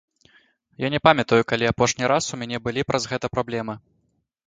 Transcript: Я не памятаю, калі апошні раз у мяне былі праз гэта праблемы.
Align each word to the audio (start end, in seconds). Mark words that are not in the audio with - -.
Я 0.85 0.89
не 0.93 1.01
памятаю, 1.09 1.41
калі 1.53 1.69
апошні 1.73 2.11
раз 2.15 2.33
у 2.33 2.43
мяне 2.45 2.63
былі 2.67 2.81
праз 2.91 3.03
гэта 3.15 3.35
праблемы. 3.39 3.73